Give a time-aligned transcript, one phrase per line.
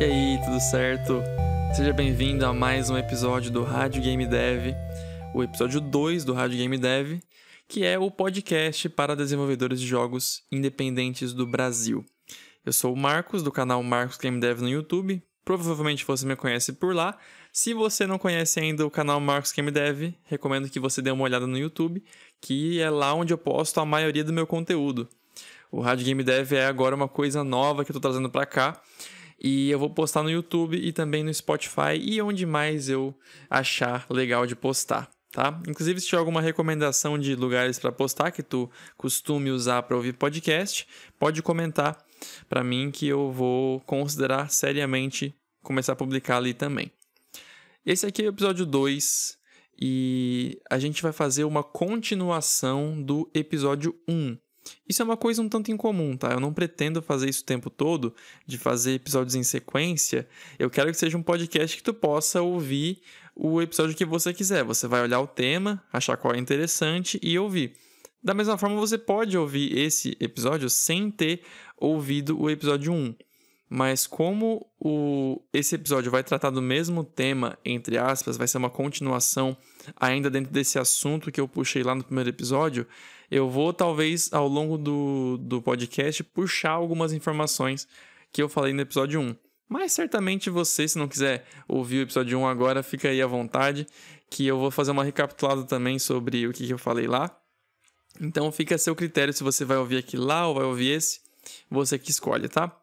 [0.00, 1.22] E aí, tudo certo?
[1.76, 4.74] Seja bem-vindo a mais um episódio do Rádio Game Dev,
[5.34, 7.20] o episódio 2 do Rádio Game Dev,
[7.68, 12.02] que é o podcast para desenvolvedores de jogos independentes do Brasil.
[12.64, 15.22] Eu sou o Marcos, do canal Marcos Game Dev no YouTube.
[15.44, 17.18] Provavelmente você me conhece por lá.
[17.52, 21.24] Se você não conhece ainda o canal Marcos Game Dev, recomendo que você dê uma
[21.24, 22.02] olhada no YouTube,
[22.40, 25.06] que é lá onde eu posto a maioria do meu conteúdo.
[25.70, 28.80] O Rádio Game Dev é agora uma coisa nova que eu estou trazendo para cá.
[29.40, 33.14] E eu vou postar no YouTube e também no Spotify e onde mais eu
[33.48, 35.58] achar legal de postar, tá?
[35.66, 40.12] Inclusive, se tiver alguma recomendação de lugares para postar que tu costume usar para ouvir
[40.12, 40.86] podcast,
[41.18, 41.96] pode comentar
[42.48, 46.90] para mim que eu vou considerar seriamente começar a publicar ali também.
[47.84, 49.38] Esse aqui é o episódio 2
[49.80, 54.36] e a gente vai fazer uma continuação do episódio 1.
[54.88, 56.30] Isso é uma coisa um tanto incomum, tá?
[56.30, 58.14] Eu não pretendo fazer isso o tempo todo,
[58.46, 60.28] de fazer episódios em sequência.
[60.58, 63.00] Eu quero que seja um podcast que tu possa ouvir
[63.34, 64.64] o episódio que você quiser.
[64.64, 67.74] Você vai olhar o tema, achar qual é interessante e ouvir.
[68.22, 71.42] Da mesma forma, você pode ouvir esse episódio sem ter
[71.78, 73.14] ouvido o episódio 1.
[73.72, 78.68] Mas como o, esse episódio vai tratar do mesmo tema, entre aspas, vai ser uma
[78.68, 79.56] continuação
[79.96, 82.84] ainda dentro desse assunto que eu puxei lá no primeiro episódio,
[83.30, 87.86] eu vou talvez ao longo do, do podcast puxar algumas informações
[88.32, 89.36] que eu falei no episódio 1.
[89.68, 93.86] Mas certamente você, se não quiser ouvir o episódio 1 agora, fica aí à vontade,
[94.28, 97.36] que eu vou fazer uma recapitulada também sobre o que, eu falei lá.
[98.20, 101.20] Então fica a seu critério se você vai ouvir aquele lá ou vai ouvir esse,
[101.70, 102.76] você que escolhe, tá?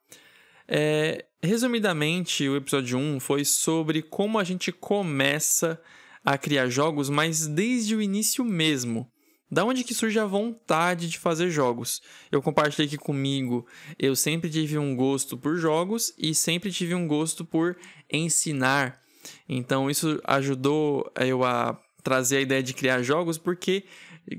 [0.66, 5.82] É, resumidamente, o episódio 1 foi sobre como a gente começa
[6.24, 9.12] a criar jogos, mas desde o início mesmo.
[9.50, 12.02] Da onde que surge a vontade de fazer jogos?
[12.32, 13.66] Eu compartilhei aqui comigo,
[13.98, 17.78] eu sempre tive um gosto por jogos e sempre tive um gosto por
[18.12, 19.00] ensinar.
[19.48, 23.84] Então isso ajudou eu a trazer a ideia de criar jogos, porque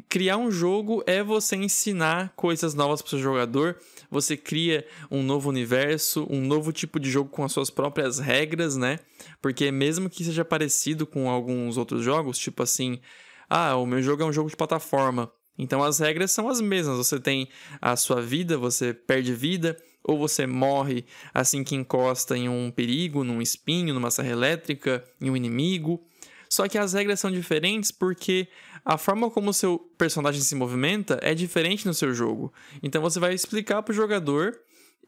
[0.08, 3.76] criar um jogo é você ensinar coisas novas para o seu jogador,
[4.10, 8.76] você cria um novo universo, um novo tipo de jogo com as suas próprias regras,
[8.76, 9.00] né?
[9.40, 13.00] Porque mesmo que seja parecido com alguns outros jogos, tipo assim,
[13.48, 15.30] ah, o meu jogo é um jogo de plataforma.
[15.58, 16.96] Então as regras são as mesmas.
[16.96, 17.48] Você tem
[17.80, 21.04] a sua vida, você perde vida, ou você morre
[21.34, 26.00] assim que encosta em um perigo, num espinho, numa serra elétrica, em um inimigo.
[26.48, 28.48] Só que as regras são diferentes porque
[28.84, 32.52] a forma como o seu personagem se movimenta é diferente no seu jogo.
[32.82, 34.58] Então você vai explicar para o jogador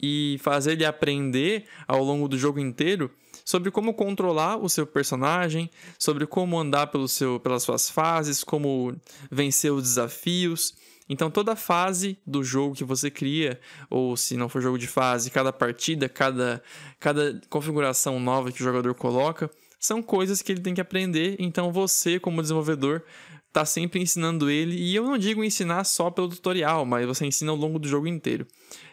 [0.02, 3.10] e fazer ele aprender ao longo do jogo inteiro
[3.50, 5.68] sobre como controlar o seu personagem,
[5.98, 8.94] sobre como andar pelo seu, pelas suas fases, como
[9.28, 10.72] vencer os desafios.
[11.08, 13.58] Então, toda fase do jogo que você cria,
[13.90, 16.62] ou se não for jogo de fase, cada partida, cada,
[17.00, 19.50] cada configuração nova que o jogador coloca,
[19.80, 21.34] são coisas que ele tem que aprender.
[21.40, 23.02] Então, você, como desenvolvedor,
[23.48, 24.76] está sempre ensinando ele.
[24.76, 28.06] E eu não digo ensinar só pelo tutorial, mas você ensina ao longo do jogo
[28.06, 28.46] inteiro.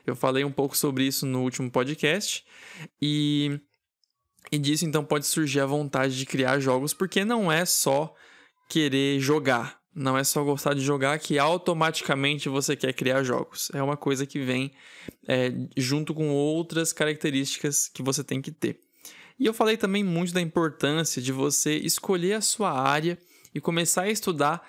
[0.03, 2.43] Eu falei um pouco sobre isso no último podcast.
[2.99, 3.59] E
[4.51, 8.13] e disso então pode surgir a vontade de criar jogos, porque não é só
[8.69, 13.69] querer jogar, não é só gostar de jogar que automaticamente você quer criar jogos.
[13.73, 14.71] É uma coisa que vem
[15.27, 18.79] é, junto com outras características que você tem que ter.
[19.39, 23.17] E eu falei também muito da importância de você escolher a sua área
[23.53, 24.67] e começar a estudar,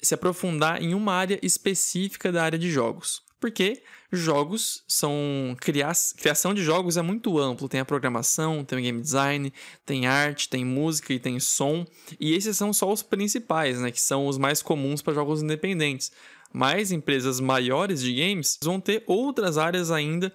[0.00, 3.23] se aprofundar em uma área específica da área de jogos.
[3.40, 5.56] Porque jogos são.
[5.60, 5.92] Cria...
[6.16, 7.68] Criação de jogos é muito amplo.
[7.68, 9.52] Tem a programação, tem o game design,
[9.84, 11.84] tem arte, tem música e tem som.
[12.18, 13.90] E esses são só os principais, né?
[13.90, 16.12] Que são os mais comuns para jogos independentes.
[16.52, 20.32] Mas empresas maiores de games vão ter outras áreas ainda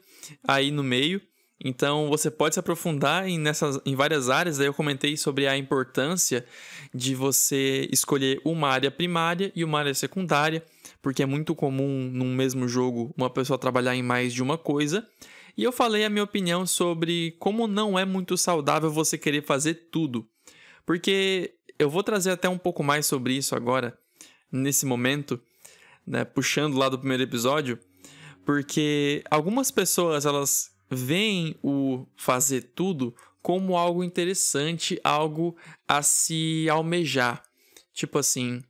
[0.47, 1.21] aí no meio.
[1.63, 4.59] Então você pode se aprofundar em, nessas, em várias áreas.
[4.59, 6.45] Aí eu comentei sobre a importância
[6.93, 10.63] de você escolher uma área primária e uma área secundária
[11.01, 15.07] porque é muito comum num mesmo jogo uma pessoa trabalhar em mais de uma coisa.
[15.57, 19.89] E eu falei a minha opinião sobre como não é muito saudável você querer fazer
[19.91, 20.27] tudo.
[20.85, 23.97] Porque eu vou trazer até um pouco mais sobre isso agora,
[24.51, 25.39] nesse momento,
[26.05, 27.79] né, puxando lá do primeiro episódio,
[28.45, 35.55] porque algumas pessoas elas veem o fazer tudo como algo interessante, algo
[35.87, 37.43] a se almejar.
[37.93, 38.61] Tipo assim,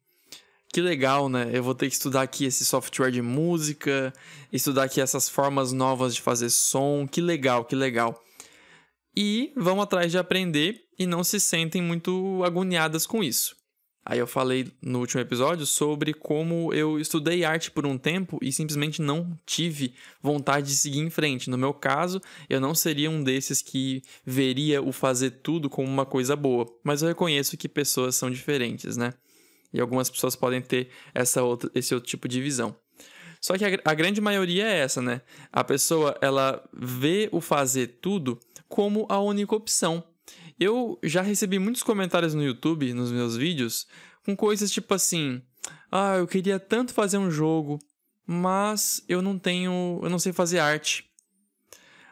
[0.72, 1.50] que legal, né?
[1.52, 4.14] Eu vou ter que estudar aqui esse software de música,
[4.54, 7.08] estudar aqui essas formas novas de fazer som.
[7.08, 8.24] Que legal, que legal.
[9.16, 13.58] E vão atrás de aprender e não se sentem muito agoniadas com isso.
[14.06, 18.52] Aí eu falei no último episódio sobre como eu estudei arte por um tempo e
[18.52, 21.50] simplesmente não tive vontade de seguir em frente.
[21.50, 26.06] No meu caso, eu não seria um desses que veria o fazer tudo como uma
[26.06, 29.14] coisa boa, mas eu reconheço que pessoas são diferentes, né?
[29.74, 32.76] E algumas pessoas podem ter essa outra, esse outro tipo de visão.
[33.42, 35.22] Só que a, a grande maioria é essa, né?
[35.52, 40.04] A pessoa ela vê o fazer tudo como a única opção.
[40.60, 43.88] Eu já recebi muitos comentários no YouTube, nos meus vídeos,
[44.26, 45.42] com coisas tipo assim:
[45.92, 47.80] "Ah, eu queria tanto fazer um jogo,
[48.26, 51.10] mas eu não tenho, eu não sei fazer arte".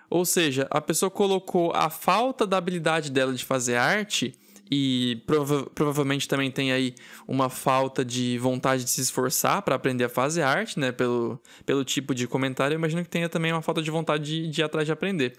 [0.10, 5.64] Ou seja, a pessoa colocou a falta da habilidade dela de fazer arte e prova
[5.74, 6.96] provavelmente também tem aí
[7.28, 10.92] uma falta de vontade de se esforçar para aprender a fazer arte, né?
[10.92, 14.50] Pelo, pelo tipo de comentário, eu imagino que tenha também uma falta de vontade de,
[14.50, 15.38] de ir atrás de aprender.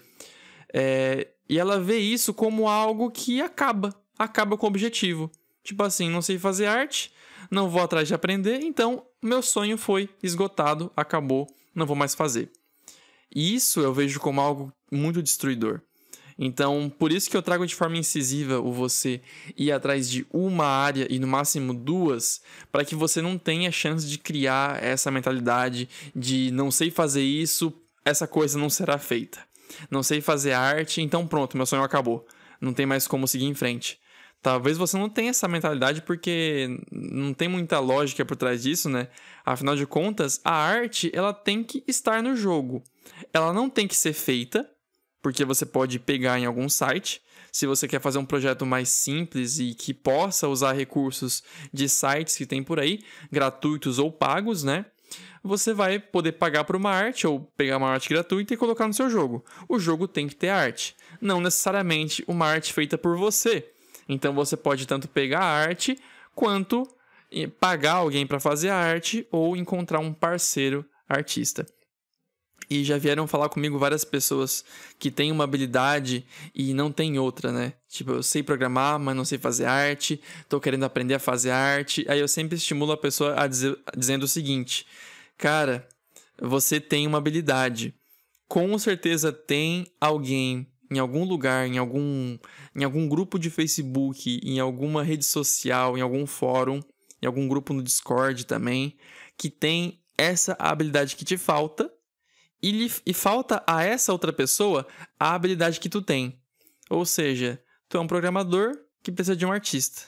[0.73, 5.31] É, e ela vê isso como algo que acaba, acaba com o objetivo.
[5.63, 7.11] Tipo assim, não sei fazer arte,
[7.51, 12.51] não vou atrás de aprender, então meu sonho foi esgotado, acabou, não vou mais fazer.
[13.33, 15.81] E isso eu vejo como algo muito destruidor.
[16.41, 19.19] Então, por isso que eu trago de forma incisiva o você
[19.57, 22.41] ir atrás de uma área e no máximo duas,
[22.71, 27.73] para que você não tenha chance de criar essa mentalidade de não sei fazer isso,
[28.05, 29.39] essa coisa não será feita.
[29.91, 32.25] Não sei fazer arte, então pronto, meu sonho acabou.
[32.61, 33.99] Não tem mais como seguir em frente.
[34.41, 39.09] Talvez você não tenha essa mentalidade porque não tem muita lógica por trás disso, né?
[39.45, 42.81] Afinal de contas, a arte, ela tem que estar no jogo.
[43.33, 44.69] Ela não tem que ser feita,
[45.21, 47.21] porque você pode pegar em algum site.
[47.51, 51.43] Se você quer fazer um projeto mais simples e que possa usar recursos
[51.73, 52.99] de sites que tem por aí,
[53.31, 54.85] gratuitos ou pagos, né?
[55.43, 58.93] Você vai poder pagar por uma arte ou pegar uma arte gratuita e colocar no
[58.93, 59.43] seu jogo.
[59.67, 63.71] O jogo tem que ter arte, não necessariamente uma arte feita por você.
[64.07, 65.97] Então você pode tanto pegar a arte
[66.35, 66.87] quanto
[67.59, 71.65] pagar alguém para fazer a arte ou encontrar um parceiro artista.
[72.69, 74.63] E já vieram falar comigo várias pessoas
[74.97, 77.73] que têm uma habilidade e não tem outra, né?
[77.87, 82.05] Tipo, eu sei programar, mas não sei fazer arte, tô querendo aprender a fazer arte.
[82.07, 84.85] Aí eu sempre estimulo a pessoa a dizer, dizendo o seguinte:
[85.37, 85.87] Cara,
[86.39, 87.93] você tem uma habilidade.
[88.47, 92.37] Com certeza tem alguém em algum lugar, em algum,
[92.75, 96.81] em algum grupo de Facebook, em alguma rede social, em algum fórum,
[97.21, 98.97] em algum grupo no Discord também,
[99.37, 101.91] que tem essa habilidade que te falta
[102.61, 104.87] e, lhe, e falta a essa outra pessoa
[105.19, 106.41] a habilidade que tu tem.
[106.89, 110.01] Ou seja, tu é um programador que precisa de um artista.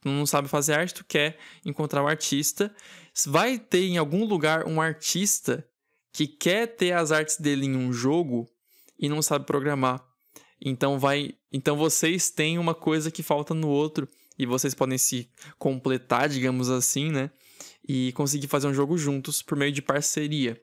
[0.00, 2.74] Tu não sabe fazer arte, tu quer encontrar um artista.
[3.26, 5.66] Vai ter em algum lugar um artista
[6.12, 8.48] que quer ter as artes dele em um jogo
[8.98, 10.04] e não sabe programar.
[10.60, 14.08] Então vai, então vocês têm uma coisa que falta no outro
[14.38, 17.30] e vocês podem se completar, digamos assim, né?
[17.86, 20.60] E conseguir fazer um jogo juntos por meio de parceria.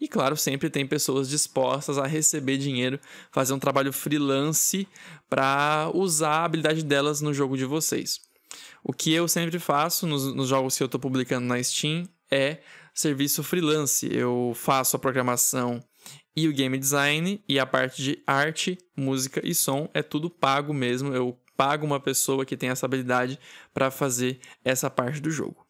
[0.00, 3.00] E claro, sempre tem pessoas dispostas a receber dinheiro,
[3.30, 4.86] fazer um trabalho freelance
[5.28, 8.20] para usar a habilidade delas no jogo de vocês.
[8.82, 12.60] O que eu sempre faço nos, nos jogos que eu estou publicando na Steam é
[12.92, 14.08] serviço freelance.
[14.12, 15.82] Eu faço a programação
[16.36, 20.74] e o game design e a parte de arte, música e som é tudo pago
[20.74, 21.14] mesmo.
[21.14, 23.38] Eu pago uma pessoa que tem essa habilidade
[23.72, 25.63] para fazer essa parte do jogo.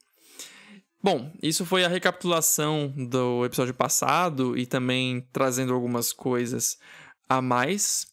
[1.05, 6.79] Bom, isso foi a recapitulação do episódio passado e também trazendo algumas coisas
[7.29, 8.07] a mais.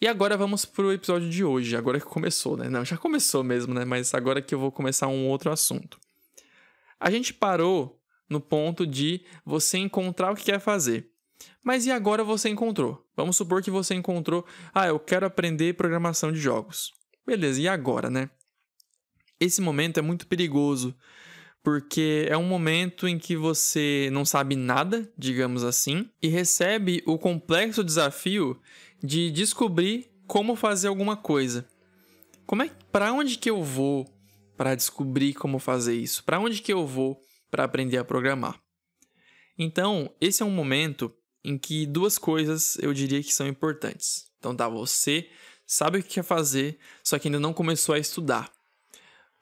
[0.00, 2.70] E agora vamos pro episódio de hoje, agora que começou, né?
[2.70, 3.84] Não, já começou mesmo, né?
[3.84, 5.98] Mas agora que eu vou começar um outro assunto.
[6.98, 11.10] A gente parou no ponto de você encontrar o que quer fazer.
[11.62, 13.06] Mas e agora você encontrou?
[13.14, 16.90] Vamos supor que você encontrou, ah, eu quero aprender programação de jogos.
[17.26, 18.30] Beleza, e agora, né?
[19.38, 20.96] Esse momento é muito perigoso,
[21.62, 27.18] porque é um momento em que você não sabe nada, digamos assim, e recebe o
[27.18, 28.60] complexo desafio
[29.02, 31.68] de descobrir como fazer alguma coisa.
[32.46, 34.08] Como é para onde que eu vou
[34.56, 36.24] para descobrir como fazer isso?
[36.24, 38.60] Para onde que eu vou para aprender a programar?
[39.58, 41.12] Então, esse é um momento
[41.44, 44.30] em que duas coisas eu diria que são importantes.
[44.38, 45.28] Então, tá, você
[45.66, 48.50] sabe o que quer fazer, só que ainda não começou a estudar.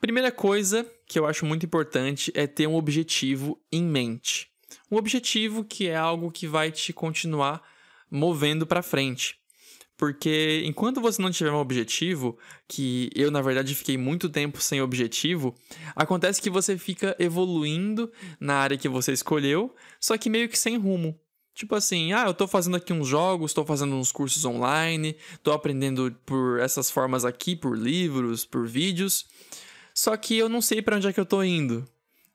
[0.00, 4.48] Primeira coisa que eu acho muito importante é ter um objetivo em mente.
[4.90, 7.62] Um objetivo que é algo que vai te continuar
[8.08, 9.36] movendo para frente.
[9.96, 12.38] Porque enquanto você não tiver um objetivo,
[12.68, 15.52] que eu na verdade fiquei muito tempo sem objetivo,
[15.96, 20.78] acontece que você fica evoluindo na área que você escolheu, só que meio que sem
[20.78, 21.18] rumo.
[21.52, 25.50] Tipo assim, ah, eu tô fazendo aqui uns jogos, tô fazendo uns cursos online, tô
[25.50, 29.26] aprendendo por essas formas aqui, por livros, por vídeos.
[29.98, 31.84] Só que eu não sei para onde é que eu tô indo.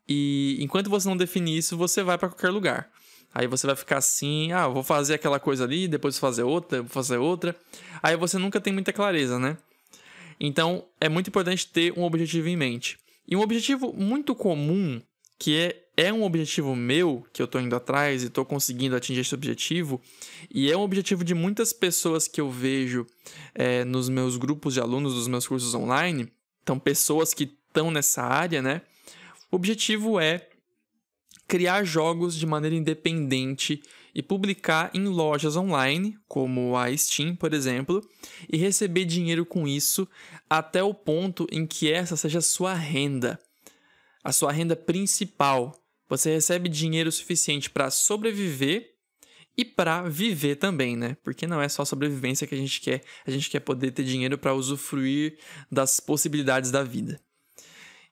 [0.05, 2.91] E enquanto você não definir isso, você vai para qualquer lugar.
[3.33, 6.89] Aí você vai ficar assim, ah, vou fazer aquela coisa ali, depois fazer outra, vou
[6.89, 7.55] fazer outra.
[8.01, 9.55] Aí você nunca tem muita clareza, né?
[10.41, 12.99] Então, é muito importante ter um objetivo em mente.
[13.25, 15.01] E um objetivo muito comum,
[15.39, 19.21] que é, é um objetivo meu, que eu estou indo atrás e estou conseguindo atingir
[19.21, 20.01] esse objetivo,
[20.53, 23.07] e é um objetivo de muitas pessoas que eu vejo
[23.55, 26.29] é, nos meus grupos de alunos dos meus cursos online,
[26.63, 28.81] então pessoas que estão nessa área, né?
[29.51, 30.47] O objetivo é
[31.47, 33.83] criar jogos de maneira independente
[34.15, 38.01] e publicar em lojas online, como a Steam, por exemplo,
[38.51, 40.07] e receber dinheiro com isso
[40.49, 43.39] até o ponto em que essa seja a sua renda,
[44.23, 45.75] a sua renda principal.
[46.07, 48.92] Você recebe dinheiro suficiente para sobreviver
[49.55, 51.15] e para viver também, né?
[51.23, 54.37] Porque não é só sobrevivência que a gente quer, a gente quer poder ter dinheiro
[54.37, 55.37] para usufruir
[55.71, 57.19] das possibilidades da vida.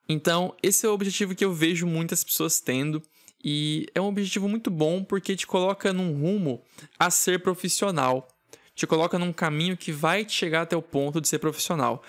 [0.07, 3.01] Então, esse é o objetivo que eu vejo muitas pessoas tendo
[3.43, 6.62] e é um objetivo muito bom porque te coloca num rumo
[7.00, 8.27] a ser profissional.
[8.75, 12.03] Te coloca num caminho que vai te chegar até o ponto de ser profissional.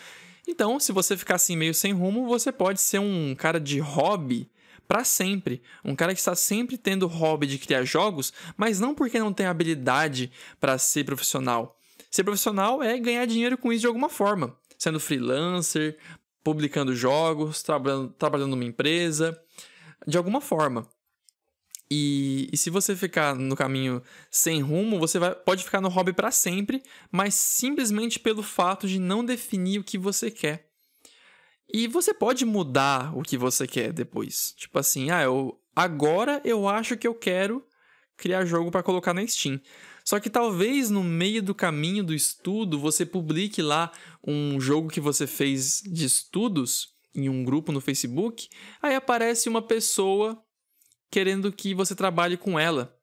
[0.47, 4.51] Então, se você ficar assim meio sem rumo, você pode ser um cara de hobby
[4.87, 5.63] para sempre.
[5.85, 9.47] Um cara que está sempre tendo hobby de criar jogos, mas não porque não tem
[9.47, 11.79] habilidade para ser profissional.
[12.11, 15.97] Ser profissional é ganhar dinheiro com isso de alguma forma, sendo freelancer,
[16.45, 19.41] publicando jogos, trabalhando, trabalhando numa empresa,
[20.07, 20.87] de alguma forma.
[21.91, 26.13] E, e, se você ficar no caminho sem rumo, você vai, pode ficar no hobby
[26.15, 30.72] para sempre, mas simplesmente pelo fato de não definir o que você quer.
[31.73, 34.53] E você pode mudar o que você quer depois.
[34.57, 37.65] Tipo assim, ah, eu, agora eu acho que eu quero
[38.17, 39.61] criar jogo para colocar na Steam.
[40.05, 43.91] Só que talvez no meio do caminho do estudo você publique lá
[44.27, 48.49] um jogo que você fez de estudos em um grupo no Facebook,
[48.81, 50.43] aí aparece uma pessoa
[51.11, 52.97] querendo que você trabalhe com ela.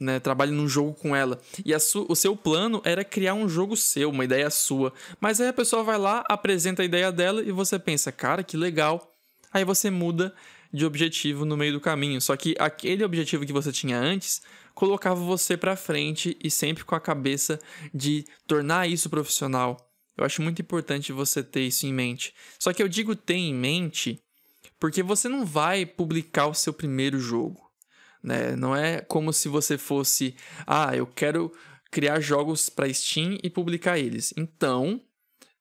[0.00, 1.40] Né, trabalhe num jogo com ela.
[1.64, 4.92] E o seu plano era criar um jogo seu, uma ideia sua.
[5.20, 8.56] Mas aí a pessoa vai lá, apresenta a ideia dela e você pensa, cara, que
[8.56, 9.12] legal.
[9.52, 10.34] Aí você muda
[10.72, 12.20] de objetivo no meio do caminho.
[12.20, 14.42] Só que aquele objetivo que você tinha antes
[14.74, 17.58] colocava você para frente e sempre com a cabeça
[17.92, 19.76] de tornar isso profissional.
[20.16, 22.34] Eu acho muito importante você ter isso em mente.
[22.58, 24.20] Só que eu digo ter em mente
[24.78, 27.67] porque você não vai publicar o seu primeiro jogo.
[28.22, 28.56] Né?
[28.56, 30.34] Não é como se você fosse,
[30.66, 31.52] ah, eu quero
[31.90, 34.34] criar jogos para Steam e publicar eles.
[34.36, 35.00] Então,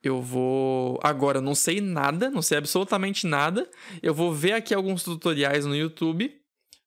[0.04, 1.00] eu vou.
[1.04, 3.70] Agora, não sei nada, não sei absolutamente nada.
[4.02, 6.34] Eu vou ver aqui alguns tutoriais no YouTube.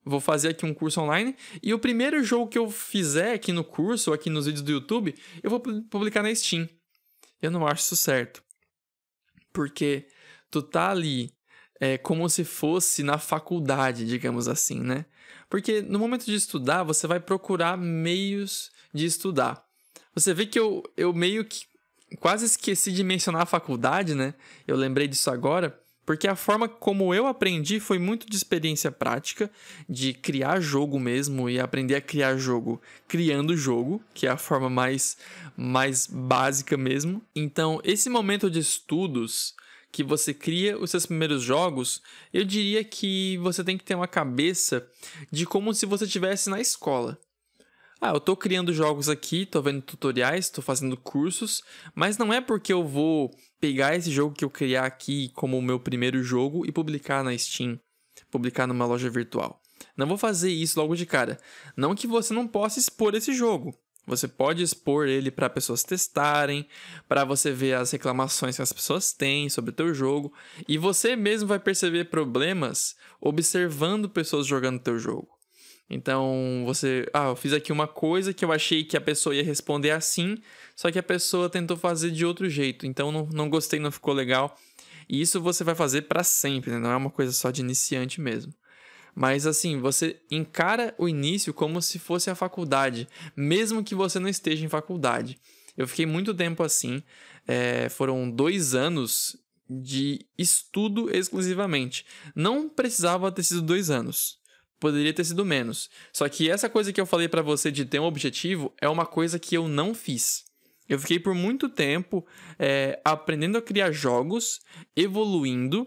[0.05, 1.37] Vou fazer aqui um curso online.
[1.63, 4.73] E o primeiro jogo que eu fizer aqui no curso, ou aqui nos vídeos do
[4.73, 6.69] YouTube, eu vou publicar na Steam.
[7.43, 8.43] Eu não acho isso certo.
[9.53, 10.07] Porque
[10.51, 11.35] tu tá ali
[11.79, 15.05] é, como se fosse na faculdade, digamos assim, né?
[15.49, 19.65] Porque no momento de estudar, você vai procurar meios de estudar.
[20.15, 21.65] Você vê que eu, eu meio que
[22.19, 24.35] quase esqueci de mencionar a faculdade, né?
[24.67, 29.51] Eu lembrei disso agora, porque a forma como eu aprendi foi muito de experiência prática,
[29.89, 34.69] de criar jogo mesmo e aprender a criar jogo criando jogo, que é a forma
[34.69, 35.17] mais,
[35.57, 37.23] mais básica mesmo.
[37.35, 39.55] Então, esse momento de estudos
[39.93, 42.01] que você cria os seus primeiros jogos,
[42.33, 44.87] eu diria que você tem que ter uma cabeça
[45.31, 47.19] de como se você estivesse na escola.
[48.01, 51.63] Ah, eu estou criando jogos aqui, estou vendo tutoriais, estou fazendo cursos,
[51.95, 53.31] mas não é porque eu vou
[53.61, 57.37] pegar esse jogo que eu criar aqui como o meu primeiro jogo e publicar na
[57.37, 57.79] Steam,
[58.31, 59.61] publicar numa loja virtual.
[59.97, 61.39] Não vou fazer isso logo de cara.
[61.77, 63.79] Não que você não possa expor esse jogo.
[64.07, 66.67] Você pode expor ele para pessoas testarem,
[67.09, 70.33] para você ver as reclamações que as pessoas têm sobre o teu jogo,
[70.67, 75.29] e você mesmo vai perceber problemas observando pessoas jogando teu jogo.
[75.89, 79.43] Então, você, ah, eu fiz aqui uma coisa que eu achei que a pessoa ia
[79.43, 80.39] responder assim,
[80.77, 82.87] só que a pessoa tentou fazer de outro jeito.
[82.87, 84.57] Então, não, não gostei, não ficou legal.
[85.09, 86.79] E isso você vai fazer para sempre, né?
[86.79, 88.55] não é uma coisa só de iniciante mesmo.
[89.21, 94.31] Mas assim, você encara o início como se fosse a faculdade, mesmo que você não
[94.31, 95.39] esteja em faculdade.
[95.77, 97.03] Eu fiquei muito tempo assim,
[97.47, 99.37] é, foram dois anos
[99.69, 102.07] de estudo exclusivamente.
[102.35, 104.39] Não precisava ter sido dois anos.
[104.81, 105.91] Poderia ter sido menos.
[106.15, 109.05] Só que essa coisa que eu falei para você de ter um objetivo é uma
[109.05, 110.45] coisa que eu não fiz.
[110.89, 112.27] Eu fiquei por muito tempo
[112.59, 114.61] é, aprendendo a criar jogos,
[114.97, 115.87] evoluindo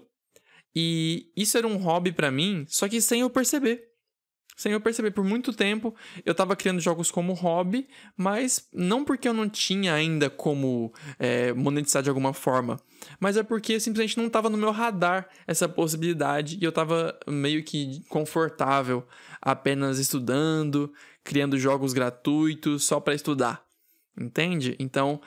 [0.75, 3.83] e isso era um hobby para mim, só que sem eu perceber.
[4.55, 5.11] sem eu perceber.
[5.11, 9.93] Por muito tempo eu estava criando jogos como hobby, mas não porque eu não tinha
[9.93, 12.79] ainda como é, monetizar de alguma forma,
[13.19, 17.63] mas é porque simplesmente não estava no meu radar essa possibilidade e eu estava meio
[17.63, 19.05] que confortável
[19.41, 23.63] apenas estudando, criando jogos gratuitos só para estudar.
[24.15, 24.75] Entende?
[24.79, 25.19] Então,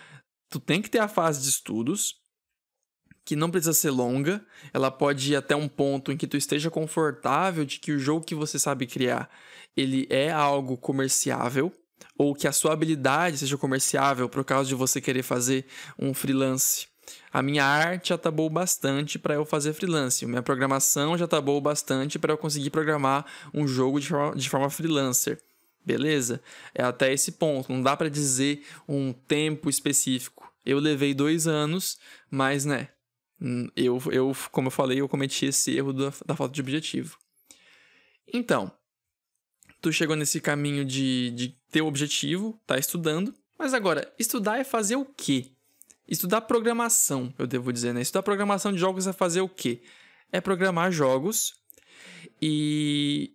[0.48, 2.14] tu tem que ter a fase de estudos,
[3.26, 4.40] que não precisa ser longa,
[4.72, 8.24] ela pode ir até um ponto em que tu esteja confortável de que o jogo
[8.24, 9.28] que você sabe criar,
[9.76, 11.72] ele é algo comerciável,
[12.16, 15.66] ou que a sua habilidade seja comerciável por causa de você querer fazer
[15.98, 16.86] um freelance.
[17.32, 20.24] A minha arte já tá boa bastante para eu fazer freelance.
[20.24, 24.48] Minha programação já tá boa bastante para eu conseguir programar um jogo de forma, de
[24.48, 25.40] forma freelancer.
[25.84, 26.40] Beleza?
[26.72, 27.72] É até esse ponto.
[27.72, 30.50] Não dá para dizer um tempo específico.
[30.64, 31.98] Eu levei dois anos,
[32.30, 32.88] mas, né?
[33.40, 37.18] Hum, eu, eu como eu falei, eu cometi esse erro da, da falta de objetivo.
[38.32, 38.72] Então,
[39.80, 43.34] tu chegou nesse caminho de, de ter o objetivo, tá estudando.
[43.58, 45.52] Mas agora, estudar é fazer o quê?
[46.08, 48.00] Estudar programação, eu devo dizer, né?
[48.00, 49.82] Estudar programação de jogos é fazer o quê?
[50.30, 51.54] É programar jogos
[52.40, 53.34] e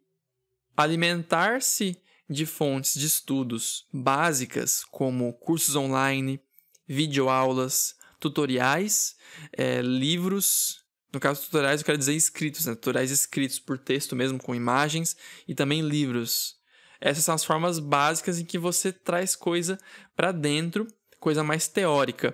[0.76, 1.98] alimentar-se
[2.30, 6.40] de fontes de estudos básicas, como cursos online,
[6.88, 9.16] videoaulas, tutoriais,
[9.52, 10.80] é, livros.
[11.12, 12.76] No caso, tutoriais eu quero dizer escritos, né?
[12.76, 16.56] tutoriais escritos por texto mesmo, com imagens, e também livros.
[17.02, 19.78] Essas são as formas básicas em que você traz coisa
[20.16, 20.88] para dentro,
[21.20, 22.34] coisa mais teórica.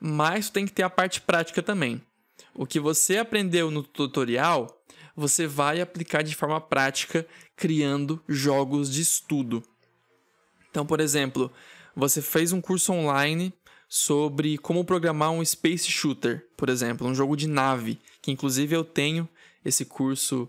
[0.00, 2.02] Mas tem que ter a parte prática também.
[2.54, 4.82] O que você aprendeu no tutorial,
[5.14, 9.62] você vai aplicar de forma prática criando jogos de estudo.
[10.70, 11.52] Então, por exemplo,
[11.94, 13.52] você fez um curso online
[13.88, 18.84] sobre como programar um space shooter, por exemplo, um jogo de nave, que inclusive eu
[18.84, 19.28] tenho
[19.64, 20.48] esse curso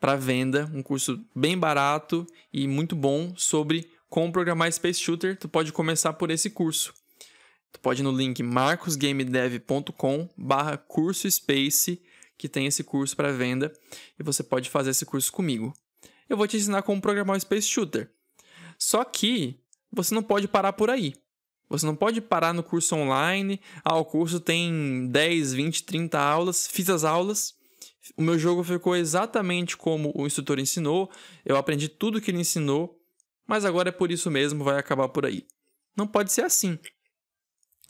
[0.00, 5.36] para venda, um curso bem barato e muito bom sobre como programar space shooter.
[5.36, 6.94] Tu pode começar por esse curso.
[7.72, 12.00] Tu pode ir no link marcosgamedev.com/curso space
[12.38, 13.72] que tem esse curso para venda
[14.18, 15.74] e você pode fazer esse curso comigo
[16.28, 18.10] eu vou te ensinar como programar um Space Shooter.
[18.78, 19.58] Só que
[19.90, 21.14] você não pode parar por aí.
[21.68, 23.60] Você não pode parar no curso online.
[23.84, 26.66] Ah, o curso tem 10, 20, 30 aulas.
[26.66, 27.54] Fiz as aulas.
[28.16, 31.10] O meu jogo ficou exatamente como o instrutor ensinou.
[31.44, 32.98] Eu aprendi tudo que ele ensinou.
[33.46, 35.46] Mas agora é por isso mesmo, vai acabar por aí.
[35.96, 36.78] Não pode ser assim.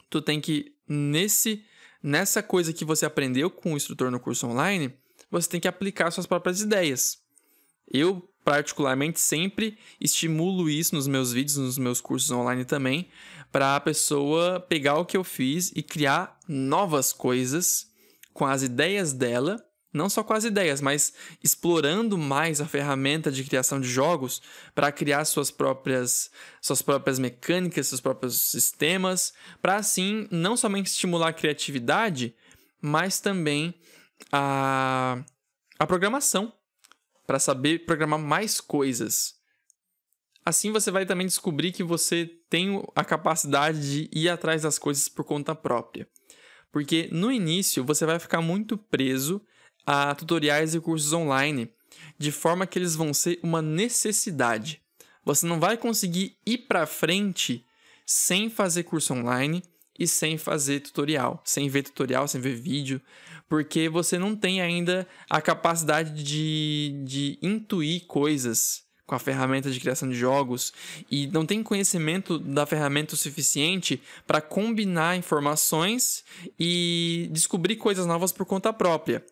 [0.08, 1.64] Tu tem que, nesse,
[2.00, 4.94] nessa coisa que você aprendeu com o instrutor no curso online,
[5.28, 7.18] você tem que aplicar suas próprias ideias.
[7.92, 13.11] Eu, particularmente, sempre estimulo isso nos meus vídeos, nos meus cursos online também,
[13.52, 17.90] para a pessoa pegar o que eu fiz e criar novas coisas
[18.32, 21.12] com as ideias dela, não só com as ideias, mas
[21.44, 24.40] explorando mais a ferramenta de criação de jogos
[24.74, 31.28] para criar suas próprias suas próprias mecânicas, seus próprios sistemas, para assim não somente estimular
[31.28, 32.34] a criatividade,
[32.80, 33.74] mas também
[34.32, 35.22] a
[35.78, 36.50] a programação
[37.28, 39.34] para saber programar mais coisas.
[40.46, 45.10] Assim você vai também descobrir que você tem a capacidade de ir atrás das coisas
[45.10, 46.08] por conta própria.
[46.72, 49.42] Porque no início você vai ficar muito preso
[49.84, 51.70] a tutoriais e cursos online,
[52.18, 54.80] de forma que eles vão ser uma necessidade.
[55.22, 57.62] Você não vai conseguir ir para frente
[58.06, 59.62] sem fazer curso online
[59.98, 63.00] e sem fazer tutorial, sem ver tutorial, sem ver vídeo,
[63.48, 69.80] porque você não tem ainda a capacidade de, de intuir coisas com a ferramenta de
[69.80, 70.70] criação de jogos
[71.11, 76.22] e não tem conhecimento da ferramenta o suficiente para combinar informações
[76.61, 79.24] e descobrir coisas novas por conta própria.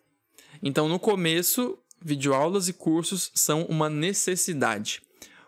[0.63, 5.03] Então, no começo, videoaulas e cursos são uma necessidade.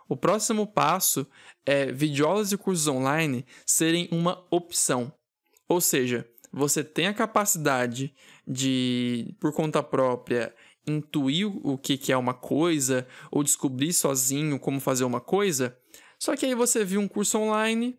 [0.10, 1.28] O próximo passo
[1.63, 5.13] é videoaulas e cursos online serem uma opção.
[5.67, 8.15] Ou seja, você tem a capacidade
[8.48, 10.52] de, por conta própria,
[10.88, 15.78] intuir o que, é uma coisa ou descobrir sozinho como fazer uma coisa.
[16.17, 17.95] Só que aí você viu um curso online,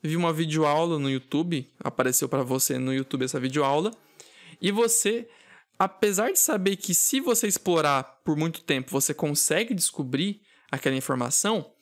[0.00, 3.90] viu uma videoaula no YouTube, apareceu para você no YouTube essa videoaula,
[4.62, 5.28] e você,
[5.76, 11.72] apesar de saber que se você explorar por muito tempo você consegue descobrir aquela informação,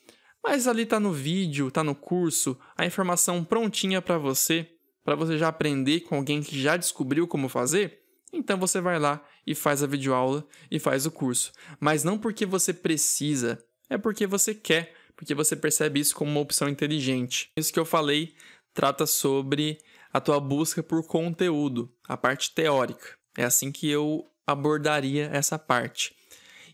[0.42, 4.68] mas ali tá no vídeo, tá no curso, a informação prontinha para você,
[5.05, 8.01] para você já aprender com alguém que já descobriu como fazer,
[8.33, 11.53] então você vai lá e faz a videoaula e faz o curso.
[11.81, 16.40] Mas não porque você precisa, é porque você quer, porque você percebe isso como uma
[16.40, 17.51] opção inteligente.
[17.57, 18.35] Isso que eu falei
[18.75, 19.79] trata sobre
[20.12, 23.16] a tua busca por conteúdo, a parte teórica.
[23.37, 26.14] É assim que eu abordaria essa parte.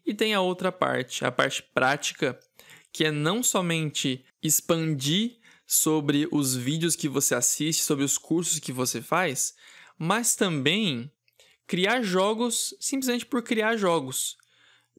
[0.05, 2.39] E tem a outra parte, a parte prática,
[2.93, 8.73] que é não somente expandir sobre os vídeos que você assiste, sobre os cursos que
[8.73, 9.55] você faz,
[9.99, 11.11] mas também
[11.67, 14.37] criar jogos simplesmente por criar jogos.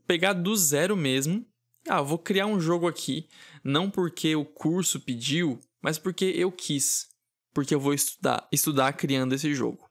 [0.08, 1.46] Pegar do zero mesmo.
[1.88, 3.28] Ah, vou criar um jogo aqui,
[3.64, 7.10] não porque o curso pediu, mas porque eu quis.
[7.54, 9.88] Porque eu vou estudar, estudar criando esse jogo.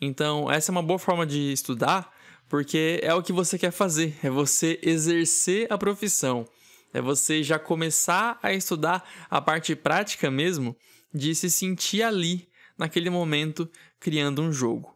[0.00, 2.13] Então, essa é uma boa forma de estudar,
[2.48, 6.46] porque é o que você quer fazer, é você exercer a profissão.
[6.92, 10.76] É você já começar a estudar a parte prática mesmo
[11.12, 14.94] de se sentir ali, naquele momento, criando um jogo.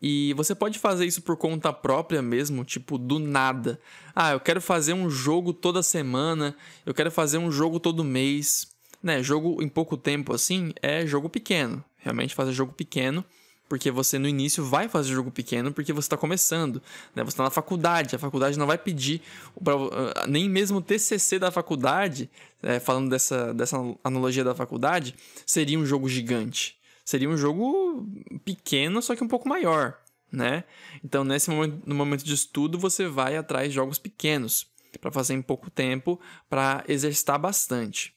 [0.00, 3.80] E você pode fazer isso por conta própria mesmo, tipo do nada.
[4.14, 8.66] Ah, eu quero fazer um jogo toda semana, eu quero fazer um jogo todo mês.
[9.00, 11.84] Né, jogo em pouco tempo assim é jogo pequeno.
[11.98, 13.24] Realmente fazer jogo pequeno
[13.68, 16.82] porque você no início vai fazer jogo pequeno porque você está começando,
[17.14, 17.22] né?
[17.22, 19.20] Você está na faculdade, a faculdade não vai pedir
[19.62, 22.30] pra, ah, nem mesmo o TCC da faculdade,
[22.62, 25.14] é, falando dessa, dessa analogia da faculdade,
[25.46, 26.78] seria um jogo gigante.
[27.04, 28.06] Seria um jogo
[28.44, 29.98] pequeno, só que um pouco maior,
[30.30, 30.64] né?
[31.02, 34.66] Então, nesse momento, no momento de estudo, você vai atrás de jogos pequenos
[35.00, 38.12] para fazer em pouco tempo, para exercitar bastante.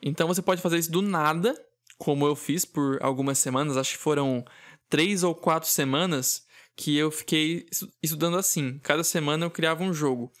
[0.00, 1.54] Então, você pode fazer isso do nada,
[1.98, 4.44] como eu fiz por algumas semanas, acho que foram
[4.88, 6.44] três ou quatro semanas
[6.76, 7.66] que eu fiquei
[8.02, 8.78] estudando assim.
[8.82, 10.32] Cada semana eu criava um jogo.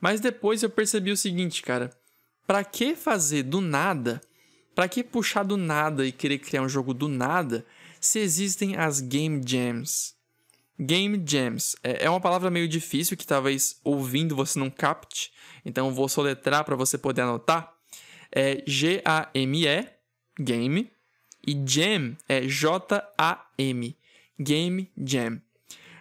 [0.00, 1.90] Mas depois eu percebi o seguinte, cara.
[2.46, 4.20] Para que fazer do nada?
[4.74, 7.64] Para que puxar do nada e querer criar um jogo do nada
[8.00, 10.14] se existem as game jams?
[10.78, 15.30] Game jams é, é uma palavra meio difícil que talvez ouvindo você não capte,
[15.64, 17.72] então vou soletrar para você poder anotar.
[18.34, 19.88] É G-A-M-E,
[20.40, 20.90] game,
[21.46, 23.96] e Jam é J-A-M.
[24.38, 25.40] Game Jam.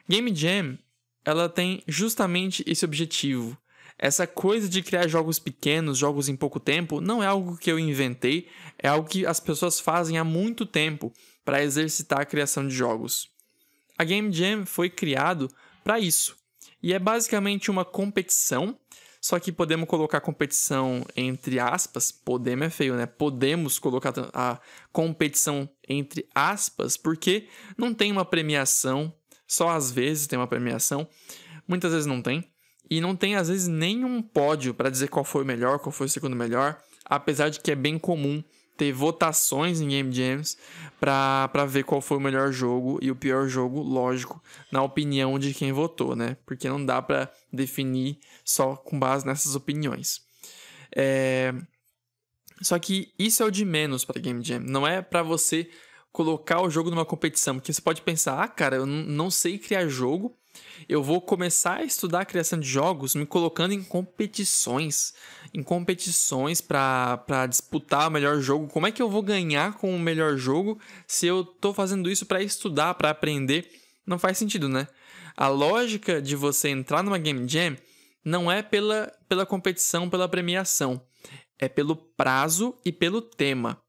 [0.08, 0.78] Game Jam,
[1.24, 3.58] ela tem justamente esse objetivo.
[3.98, 7.78] Essa coisa de criar jogos pequenos, jogos em pouco tempo, não é algo que eu
[7.78, 8.48] inventei,
[8.80, 11.14] é algo que as pessoas fazem há muito tempo
[11.46, 13.30] para exercitar a criação de jogos.
[13.98, 15.48] A Game Jam foi criado
[15.84, 16.36] para isso.
[16.82, 18.76] E é basicamente uma competição
[19.22, 23.06] só que podemos colocar competição entre aspas, podemos é feio, né?
[23.06, 24.60] Podemos colocar a
[24.92, 29.14] competição entre aspas, porque não tem uma premiação,
[29.48, 31.08] só às vezes tem uma premiação,
[31.68, 32.52] muitas vezes não tem.
[32.90, 36.08] E não tem, às vezes, nenhum pódio para dizer qual foi o melhor, qual foi
[36.08, 38.44] o segundo melhor, apesar de que é bem comum
[38.82, 40.58] ter votações em Game Jams
[41.00, 44.42] para ver qual foi o melhor jogo e o pior jogo, lógico,
[44.72, 46.36] na opinião de quem votou, né?
[46.48, 50.22] Porque não dá para definir só com base nessas opiniões.
[50.96, 51.54] É...
[52.60, 54.62] Só que isso é o de menos para Game Jam.
[54.62, 55.70] Não é para você
[56.12, 59.88] colocar o jogo numa competição, porque você pode pensar, ah, cara, eu não sei criar
[59.88, 60.36] jogo,
[60.88, 65.14] eu vou começar a estudar a criação de jogos me colocando em competições,
[65.54, 68.68] em competições para disputar o melhor jogo.
[68.68, 72.26] Como é que eu vou ganhar com o melhor jogo se eu estou fazendo isso
[72.26, 73.70] para estudar, para aprender?
[74.06, 74.88] Não faz sentido, né?
[75.36, 77.78] A lógica de você entrar numa game jam
[78.24, 81.02] não é pela, pela competição, pela premiação,
[81.58, 83.82] é pelo prazo e pelo tema.